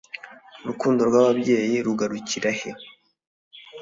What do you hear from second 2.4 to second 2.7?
he